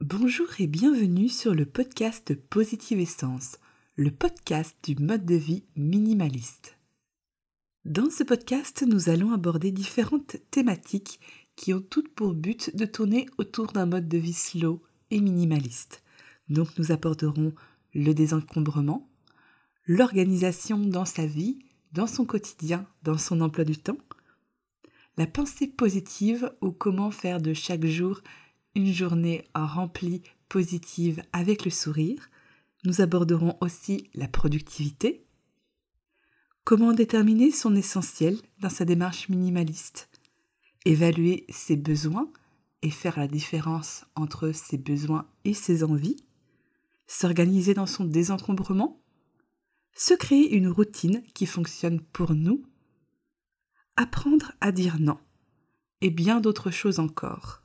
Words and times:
Bonjour 0.00 0.46
et 0.60 0.68
bienvenue 0.68 1.28
sur 1.28 1.56
le 1.56 1.66
podcast 1.66 2.32
Positive 2.32 3.00
Essence, 3.00 3.58
le 3.96 4.12
podcast 4.12 4.76
du 4.84 4.94
mode 4.94 5.26
de 5.26 5.34
vie 5.34 5.64
minimaliste. 5.74 6.78
Dans 7.84 8.08
ce 8.08 8.22
podcast, 8.22 8.84
nous 8.86 9.08
allons 9.08 9.32
aborder 9.32 9.72
différentes 9.72 10.36
thématiques 10.52 11.18
qui 11.56 11.74
ont 11.74 11.80
toutes 11.80 12.14
pour 12.14 12.34
but 12.34 12.76
de 12.76 12.84
tourner 12.84 13.26
autour 13.38 13.72
d'un 13.72 13.86
mode 13.86 14.08
de 14.08 14.18
vie 14.18 14.34
slow 14.34 14.80
et 15.10 15.20
minimaliste. 15.20 16.04
Donc 16.48 16.78
nous 16.78 16.92
aborderons 16.92 17.52
le 17.92 18.12
désencombrement, 18.12 19.10
l'organisation 19.84 20.78
dans 20.78 21.06
sa 21.06 21.26
vie, 21.26 21.58
dans 21.90 22.06
son 22.06 22.24
quotidien, 22.24 22.86
dans 23.02 23.18
son 23.18 23.40
emploi 23.40 23.64
du 23.64 23.76
temps, 23.76 23.98
la 25.16 25.26
pensée 25.26 25.66
positive 25.66 26.52
ou 26.60 26.70
comment 26.70 27.10
faire 27.10 27.40
de 27.40 27.52
chaque 27.52 27.84
jour 27.84 28.22
une 28.78 28.92
journée 28.92 29.44
remplie, 29.56 30.22
positive, 30.48 31.20
avec 31.32 31.64
le 31.64 31.70
sourire. 31.70 32.30
Nous 32.84 33.00
aborderons 33.00 33.58
aussi 33.60 34.08
la 34.14 34.28
productivité. 34.28 35.26
Comment 36.62 36.92
déterminer 36.92 37.50
son 37.50 37.74
essentiel 37.74 38.38
dans 38.60 38.70
sa 38.70 38.84
démarche 38.84 39.28
minimaliste? 39.28 40.08
Évaluer 40.84 41.44
ses 41.48 41.74
besoins 41.74 42.30
et 42.82 42.90
faire 42.90 43.18
la 43.18 43.26
différence 43.26 44.04
entre 44.14 44.52
ses 44.52 44.78
besoins 44.78 45.28
et 45.44 45.54
ses 45.54 45.82
envies? 45.82 46.24
S'organiser 47.08 47.74
dans 47.74 47.86
son 47.86 48.04
désencombrement? 48.04 49.02
Se 49.92 50.14
créer 50.14 50.54
une 50.54 50.68
routine 50.68 51.24
qui 51.34 51.46
fonctionne 51.46 52.00
pour 52.00 52.32
nous? 52.32 52.64
Apprendre 53.96 54.52
à 54.60 54.70
dire 54.70 55.00
non. 55.00 55.18
Et 56.00 56.10
bien 56.10 56.40
d'autres 56.40 56.70
choses 56.70 57.00
encore 57.00 57.64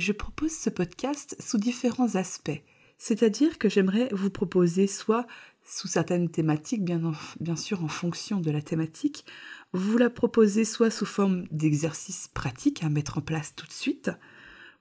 je 0.00 0.12
propose 0.12 0.52
ce 0.52 0.70
podcast 0.70 1.36
sous 1.38 1.58
différents 1.58 2.16
aspects. 2.16 2.62
C'est-à-dire 2.98 3.58
que 3.58 3.68
j'aimerais 3.68 4.08
vous 4.12 4.30
proposer 4.30 4.86
soit 4.86 5.26
sous 5.64 5.88
certaines 5.88 6.30
thématiques, 6.30 6.84
bien, 6.84 7.56
sûr 7.56 7.84
en 7.84 7.88
fonction 7.88 8.40
de 8.40 8.50
la 8.50 8.62
thématique, 8.62 9.24
vous 9.72 9.96
la 9.98 10.10
proposez 10.10 10.64
soit 10.64 10.90
sous 10.90 11.06
forme 11.06 11.46
d'exercice 11.50 12.28
pratique 12.28 12.82
à 12.82 12.88
mettre 12.88 13.18
en 13.18 13.20
place 13.20 13.54
tout 13.54 13.66
de 13.66 13.72
suite, 13.72 14.10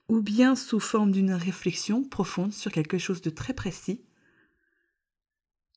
ou 0.08 0.22
bien 0.22 0.56
sous 0.56 0.80
forme 0.80 1.12
d'une 1.12 1.34
réflexion 1.34 2.04
profonde 2.04 2.52
sur 2.52 2.72
quelque 2.72 2.98
chose 2.98 3.22
de 3.22 3.30
très 3.30 3.54
précis. 3.54 4.02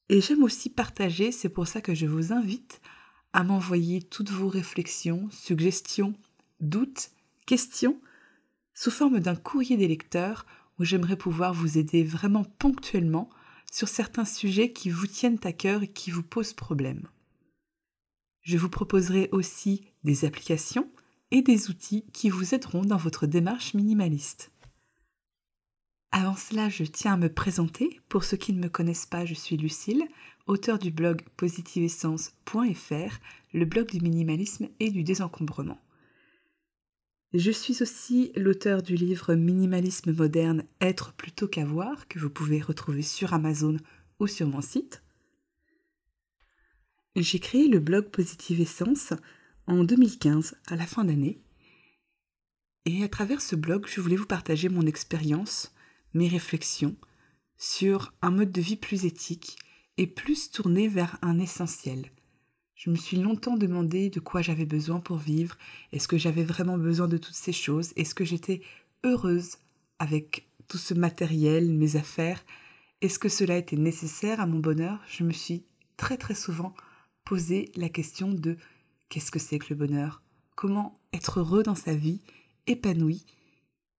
Et 0.08 0.20
j'aime 0.20 0.42
aussi 0.42 0.70
partager, 0.70 1.30
c'est 1.30 1.48
pour 1.48 1.68
ça 1.68 1.80
que 1.80 1.94
je 1.94 2.06
vous 2.06 2.32
invite 2.32 2.80
à 3.32 3.44
m'envoyer 3.44 4.02
toutes 4.02 4.30
vos 4.30 4.48
réflexions, 4.48 5.28
suggestions, 5.30 6.14
doutes, 6.60 7.10
questions 7.46 8.00
sous 8.74 8.90
forme 8.90 9.20
d'un 9.20 9.36
courrier 9.36 9.76
des 9.76 9.88
lecteurs 9.88 10.46
où 10.78 10.84
j'aimerais 10.84 11.16
pouvoir 11.16 11.52
vous 11.52 11.78
aider 11.78 12.02
vraiment 12.04 12.44
ponctuellement 12.44 13.28
sur 13.70 13.88
certains 13.88 14.24
sujets 14.24 14.72
qui 14.72 14.90
vous 14.90 15.06
tiennent 15.06 15.40
à 15.44 15.52
cœur 15.52 15.82
et 15.82 15.88
qui 15.88 16.10
vous 16.10 16.22
posent 16.22 16.52
problème. 16.52 17.08
Je 18.42 18.58
vous 18.58 18.68
proposerai 18.68 19.28
aussi 19.32 19.84
des 20.04 20.24
applications 20.24 20.90
et 21.30 21.42
des 21.42 21.70
outils 21.70 22.04
qui 22.12 22.28
vous 22.28 22.54
aideront 22.54 22.82
dans 22.82 22.96
votre 22.96 23.26
démarche 23.26 23.74
minimaliste. 23.74 24.50
Avant 26.10 26.36
cela, 26.36 26.68
je 26.68 26.84
tiens 26.84 27.14
à 27.14 27.16
me 27.16 27.32
présenter. 27.32 28.00
Pour 28.10 28.24
ceux 28.24 28.36
qui 28.36 28.52
ne 28.52 28.60
me 28.60 28.68
connaissent 28.68 29.06
pas, 29.06 29.24
je 29.24 29.32
suis 29.32 29.56
Lucille, 29.56 30.06
auteur 30.46 30.78
du 30.78 30.90
blog 30.90 31.22
positiveessence.fr, 31.38 33.18
le 33.54 33.64
blog 33.64 33.90
du 33.90 34.00
minimalisme 34.00 34.68
et 34.78 34.90
du 34.90 35.04
désencombrement. 35.04 35.80
Je 37.34 37.50
suis 37.50 37.82
aussi 37.82 38.30
l'auteur 38.36 38.82
du 38.82 38.94
livre 38.94 39.34
Minimalisme 39.34 40.12
moderne, 40.12 40.64
être 40.82 41.14
plutôt 41.14 41.48
qu'avoir, 41.48 42.06
que 42.06 42.18
vous 42.18 42.28
pouvez 42.28 42.60
retrouver 42.60 43.00
sur 43.00 43.32
Amazon 43.32 43.78
ou 44.20 44.26
sur 44.26 44.46
mon 44.46 44.60
site. 44.60 45.02
J'ai 47.16 47.38
créé 47.38 47.68
le 47.68 47.78
blog 47.78 48.10
Positive 48.10 48.60
Essence 48.60 49.14
en 49.66 49.82
2015, 49.82 50.56
à 50.66 50.76
la 50.76 50.86
fin 50.86 51.04
d'année. 51.04 51.40
Et 52.84 53.02
à 53.02 53.08
travers 53.08 53.40
ce 53.40 53.56
blog, 53.56 53.86
je 53.88 54.02
voulais 54.02 54.16
vous 54.16 54.26
partager 54.26 54.68
mon 54.68 54.86
expérience, 54.86 55.74
mes 56.12 56.28
réflexions 56.28 56.96
sur 57.56 58.12
un 58.20 58.30
mode 58.30 58.52
de 58.52 58.60
vie 58.60 58.76
plus 58.76 59.06
éthique 59.06 59.56
et 59.96 60.06
plus 60.06 60.50
tourné 60.50 60.86
vers 60.86 61.16
un 61.22 61.38
essentiel, 61.38 62.10
je 62.84 62.90
me 62.90 62.96
suis 62.96 63.16
longtemps 63.16 63.56
demandé 63.56 64.10
de 64.10 64.18
quoi 64.18 64.42
j'avais 64.42 64.66
besoin 64.66 64.98
pour 64.98 65.16
vivre. 65.16 65.56
Est-ce 65.92 66.08
que 66.08 66.18
j'avais 66.18 66.42
vraiment 66.42 66.76
besoin 66.76 67.06
de 67.06 67.16
toutes 67.16 67.36
ces 67.36 67.52
choses? 67.52 67.92
Est-ce 67.94 68.12
que 68.12 68.24
j'étais 68.24 68.60
heureuse 69.04 69.58
avec 70.00 70.48
tout 70.66 70.78
ce 70.78 70.92
matériel, 70.92 71.70
mes 71.70 71.94
affaires? 71.94 72.44
Est-ce 73.00 73.20
que 73.20 73.28
cela 73.28 73.56
était 73.56 73.76
nécessaire 73.76 74.40
à 74.40 74.46
mon 74.46 74.58
bonheur? 74.58 74.98
Je 75.06 75.22
me 75.22 75.30
suis 75.30 75.62
très 75.96 76.16
très 76.16 76.34
souvent 76.34 76.74
posé 77.24 77.70
la 77.76 77.88
question 77.88 78.32
de 78.32 78.56
qu'est-ce 79.10 79.30
que 79.30 79.38
c'est 79.38 79.60
que 79.60 79.66
le 79.70 79.76
bonheur? 79.76 80.20
Comment 80.56 80.98
être 81.12 81.38
heureux 81.38 81.62
dans 81.62 81.76
sa 81.76 81.94
vie, 81.94 82.20
épanoui 82.66 83.24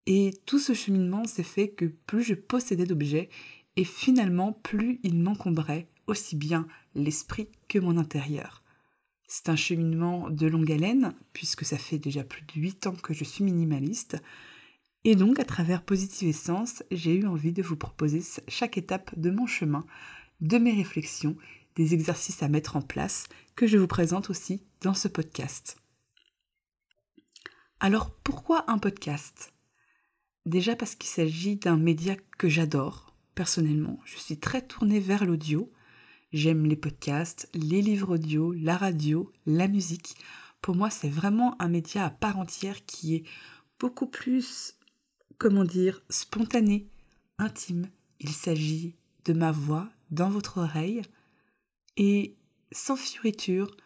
Et 0.08 0.34
tout 0.46 0.60
ce 0.60 0.74
cheminement 0.74 1.24
s'est 1.24 1.44
fait 1.44 1.70
que 1.70 1.86
plus 1.86 2.24
je 2.24 2.34
possédais 2.34 2.86
d'objets, 2.86 3.30
et 3.78 3.86
finalement 3.86 4.52
plus 4.52 5.00
il 5.04 5.18
m'encombrait, 5.18 5.88
aussi 6.06 6.36
bien 6.36 6.68
l'esprit 6.96 7.48
que 7.70 7.80
mon 7.80 7.98
intérieur. 7.98 8.63
C'est 9.36 9.50
un 9.50 9.56
cheminement 9.56 10.30
de 10.30 10.46
longue 10.46 10.72
haleine, 10.72 11.16
puisque 11.34 11.66
ça 11.66 11.80
fait 11.80 11.98
déjà 11.98 12.24
plus 12.24 12.44
de 12.44 12.54
8 12.54 12.86
ans 12.86 12.94
que 12.94 13.16
je 13.16 13.24
suis 13.24 13.44
minimaliste. 13.44 14.22
Et 15.06 15.16
donc, 15.16 15.40
à 15.40 15.44
travers 15.44 15.82
Positive 15.82 16.30
Essence, 16.30 16.84
j'ai 16.92 17.16
eu 17.16 17.26
envie 17.26 17.52
de 17.52 17.64
vous 17.64 17.76
proposer 17.76 18.22
chaque 18.48 18.78
étape 18.78 19.18
de 19.18 19.32
mon 19.32 19.48
chemin, 19.48 19.88
de 20.40 20.60
mes 20.60 20.72
réflexions, 20.72 21.36
des 21.76 21.96
exercices 21.96 22.44
à 22.44 22.48
mettre 22.48 22.76
en 22.76 22.84
place, 22.84 23.26
que 23.56 23.66
je 23.66 23.80
vous 23.80 23.88
présente 23.88 24.30
aussi 24.30 24.62
dans 24.82 24.94
ce 24.94 25.08
podcast. 25.08 25.78
Alors, 27.80 28.12
pourquoi 28.12 28.70
un 28.70 28.78
podcast? 28.78 29.52
Déjà 30.46 30.76
parce 30.76 30.94
qu'il 30.94 31.10
s'agit 31.10 31.56
d'un 31.56 31.78
média 31.78 32.16
que 32.38 32.50
j'adore, 32.50 33.16
personnellement. 33.34 34.00
Je 34.06 34.18
suis 34.18 34.38
très 34.38 34.62
tournée 34.62 35.00
vers 35.00 35.26
l'audio 35.26 35.73
J'aime 36.34 36.66
les 36.66 36.76
podcasts, 36.76 37.48
les 37.54 37.84
livres 37.84 38.16
audio, 38.16 38.54
la 38.54 38.76
radio, 38.76 39.32
la 39.46 39.68
musique. 39.68 40.16
Pour 40.62 40.76
moi, 40.76 40.90
c'est 40.90 41.08
vraiment 41.10 41.56
un 41.62 41.68
média 41.68 42.06
à 42.06 42.10
part 42.10 42.40
entière 42.40 42.84
qui 42.88 43.14
est 43.14 43.24
beaucoup 43.80 44.08
plus, 44.08 44.76
comment 45.38 45.64
dire, 45.64 46.02
spontané, 46.10 46.88
intime. 47.38 47.88
Il 48.20 48.32
s'agit 48.32 48.96
de 49.26 49.34
ma 49.34 49.52
voix 49.52 49.88
dans 50.10 50.32
votre 50.32 50.58
oreille 50.58 51.04
et 51.98 52.36
sans 52.72 52.96
fioriture, 52.96 53.78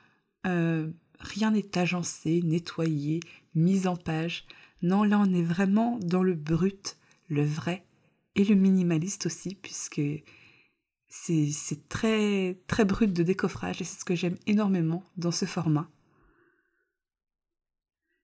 euh, 0.45 0.89
rien 1.19 1.51
n'est 1.51 1.77
agencé, 1.77 2.41
nettoyé, 2.43 3.19
mis 3.55 3.87
en 3.87 3.97
page. 3.97 4.45
Non, 4.81 5.03
là 5.03 5.19
on 5.19 5.33
est 5.33 5.43
vraiment 5.43 5.99
dans 6.01 6.23
le 6.23 6.35
brut, 6.35 6.95
le 7.27 7.43
vrai 7.43 7.85
et 8.35 8.45
le 8.45 8.55
minimaliste 8.55 9.25
aussi, 9.25 9.55
puisque 9.61 10.01
c'est 11.07 11.87
très, 11.89 12.61
très 12.67 12.85
brut 12.85 13.13
de 13.13 13.23
décoffrage 13.23 13.81
et 13.81 13.85
c'est 13.85 13.99
ce 13.99 14.05
que 14.05 14.15
j'aime 14.15 14.37
énormément 14.45 15.03
dans 15.15 15.31
ce 15.31 15.45
format. 15.45 15.89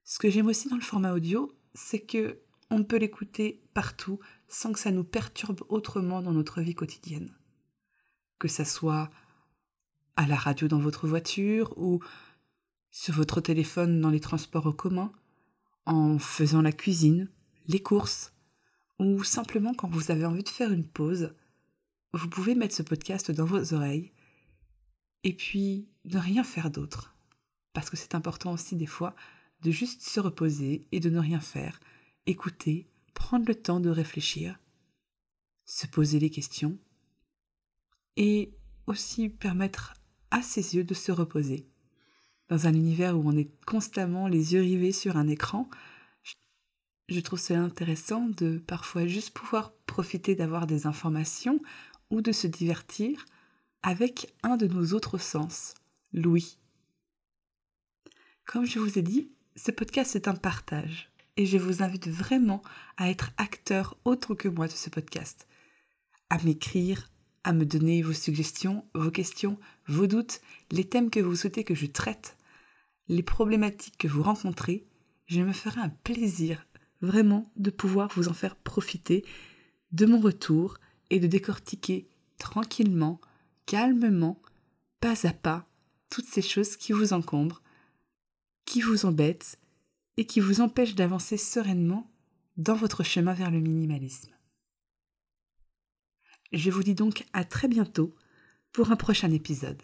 Ce 0.03 0.19
que 0.19 0.29
j'aime 0.29 0.47
aussi 0.47 0.67
dans 0.67 0.75
le 0.75 0.81
format 0.81 1.13
audio, 1.13 1.51
c'est 1.73 2.01
que 2.01 2.39
on 2.69 2.83
peut 2.83 2.97
l'écouter 2.97 3.61
partout 3.73 4.19
sans 4.47 4.73
que 4.73 4.79
ça 4.79 4.91
nous 4.91 5.03
perturbe 5.03 5.61
autrement 5.69 6.21
dans 6.21 6.33
notre 6.33 6.61
vie 6.61 6.75
quotidienne. 6.75 7.33
Que 8.39 8.47
ça 8.47 8.65
soit 8.65 9.09
à 10.15 10.27
la 10.27 10.35
radio 10.35 10.67
dans 10.67 10.79
votre 10.79 11.07
voiture 11.07 11.73
ou 11.77 12.03
sur 12.91 13.13
votre 13.15 13.41
téléphone 13.41 14.01
dans 14.01 14.09
les 14.09 14.19
transports 14.19 14.67
en 14.67 14.71
commun, 14.71 15.11
en 15.85 16.19
faisant 16.19 16.61
la 16.61 16.71
cuisine, 16.71 17.29
les 17.67 17.81
courses, 17.81 18.33
ou 18.99 19.23
simplement 19.23 19.73
quand 19.73 19.89
vous 19.89 20.11
avez 20.11 20.25
envie 20.25 20.43
de 20.43 20.49
faire 20.49 20.71
une 20.71 20.87
pause 20.87 21.33
vous 22.13 22.29
pouvez 22.29 22.55
mettre 22.55 22.75
ce 22.75 22.83
podcast 22.83 23.31
dans 23.31 23.45
vos 23.45 23.73
oreilles 23.73 24.11
et 25.23 25.33
puis 25.33 25.87
ne 26.05 26.19
rien 26.19 26.43
faire 26.43 26.69
d'autre. 26.69 27.15
Parce 27.73 27.89
que 27.89 27.97
c'est 27.97 28.15
important 28.15 28.53
aussi 28.53 28.75
des 28.75 28.85
fois 28.85 29.15
de 29.61 29.71
juste 29.71 30.01
se 30.01 30.19
reposer 30.19 30.85
et 30.91 30.99
de 30.99 31.09
ne 31.09 31.19
rien 31.19 31.39
faire, 31.39 31.79
écouter, 32.27 32.87
prendre 33.13 33.47
le 33.47 33.55
temps 33.55 33.79
de 33.79 33.89
réfléchir, 33.89 34.59
se 35.65 35.87
poser 35.87 36.19
les 36.19 36.29
questions 36.29 36.77
et 38.15 38.53
aussi 38.85 39.29
permettre 39.29 39.93
à 40.29 40.41
ses 40.41 40.75
yeux 40.75 40.83
de 40.83 40.93
se 40.93 41.11
reposer. 41.11 41.67
Dans 42.49 42.67
un 42.67 42.73
univers 42.73 43.17
où 43.17 43.23
on 43.25 43.37
est 43.37 43.49
constamment 43.65 44.27
les 44.27 44.53
yeux 44.53 44.61
rivés 44.61 44.91
sur 44.91 45.17
un 45.17 45.27
écran, 45.27 45.69
je 47.07 47.19
trouve 47.21 47.39
cela 47.39 47.61
intéressant 47.61 48.27
de 48.27 48.57
parfois 48.59 49.07
juste 49.07 49.31
pouvoir 49.31 49.73
profiter 49.87 50.35
d'avoir 50.35 50.67
des 50.67 50.85
informations 50.85 51.61
ou 52.13 52.21
de 52.21 52.31
se 52.31 52.45
divertir 52.45 53.25
avec 53.81 54.33
un 54.43 54.55
de 54.55 54.67
nos 54.67 54.93
autres 54.93 55.17
sens, 55.17 55.73
l'ouïe. 56.13 56.59
Comme 58.45 58.65
je 58.65 58.77
vous 58.77 58.99
ai 58.99 59.01
dit, 59.01 59.31
ce 59.55 59.71
podcast 59.71 60.15
est 60.15 60.27
un 60.27 60.35
partage. 60.35 61.09
et 61.37 61.47
je 61.47 61.57
vous 61.57 61.81
invite 61.81 62.07
vraiment 62.07 62.61
à 62.97 63.09
être 63.09 63.31
acteur 63.37 63.97
autre 64.05 64.35
que 64.35 64.47
moi 64.47 64.67
de 64.67 64.73
ce 64.73 64.91
podcast, 64.91 65.47
à 66.29 66.37
m'écrire, 66.43 67.09
à 67.43 67.51
me 67.51 67.65
donner 67.65 68.03
vos 68.03 68.13
suggestions, 68.13 68.85
vos 68.93 69.09
questions, 69.09 69.57
vos 69.87 70.05
doutes, 70.05 70.39
les 70.69 70.87
thèmes 70.87 71.09
que 71.09 71.19
vous 71.19 71.35
souhaitez 71.35 71.63
que 71.63 71.73
je 71.73 71.87
traite, 71.87 72.37
les 73.07 73.23
problématiques 73.23 73.97
que 73.97 74.07
vous 74.07 74.21
rencontrez. 74.21 74.85
Je 75.25 75.41
me 75.41 75.51
ferai 75.51 75.81
un 75.81 75.89
plaisir 75.89 76.67
vraiment 77.01 77.51
de 77.55 77.71
pouvoir 77.71 78.11
vous 78.15 78.27
en 78.27 78.33
faire 78.33 78.55
profiter 78.55 79.25
de 79.91 80.05
mon 80.05 80.19
retour 80.19 80.77
et 81.13 81.19
de 81.19 81.27
décortiquer 81.27 82.07
tranquillement, 82.39 83.21
calmement, 83.67 84.41
pas 84.99 85.27
à 85.27 85.31
pas, 85.31 85.67
toutes 86.09 86.25
ces 86.25 86.41
choses 86.41 86.75
qui 86.75 86.91
vous 86.91 87.13
encombrent, 87.13 87.61
qui 88.65 88.81
vous 88.81 89.05
embêtent 89.05 89.59
et 90.17 90.25
qui 90.25 90.39
vous 90.39 90.59
empêchent 90.59 90.95
d'avancer 90.95 91.37
sereinement 91.37 92.11
dans 92.57 92.73
votre 92.73 93.03
chemin 93.03 93.33
vers 93.33 93.51
le 93.51 93.59
minimalisme. 93.59 94.31
Je 96.51 96.71
vous 96.71 96.81
dis 96.81 96.95
donc 96.95 97.25
à 97.33 97.43
très 97.43 97.67
bientôt 97.67 98.15
pour 98.71 98.91
un 98.91 98.95
prochain 98.95 99.31
épisode. 99.31 99.83